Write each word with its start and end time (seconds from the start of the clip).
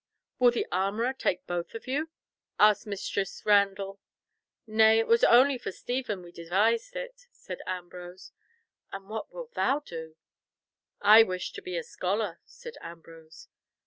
"Will 0.39 0.49
the 0.49 0.65
armourer 0.71 1.13
take 1.13 1.45
both 1.45 1.75
of 1.75 1.85
you?" 1.85 2.09
asked 2.59 2.87
Mistress 2.87 3.45
Randall. 3.45 3.99
"Nay, 4.65 4.97
it 4.97 5.05
was 5.05 5.23
only 5.23 5.59
for 5.59 5.71
Stephen 5.71 6.23
we 6.23 6.31
devised 6.31 6.95
it," 6.95 7.27
said 7.31 7.61
Ambrose. 7.67 8.31
"And 8.91 9.07
what 9.09 9.31
wilt 9.31 9.53
thou 9.53 9.77
do?" 9.77 10.15
"I 11.03 11.21
wish 11.21 11.51
to 11.51 11.61
be 11.61 11.77
a 11.77 11.83
scholar," 11.83 12.39
said 12.45 12.79
Ambrose. 12.81 13.47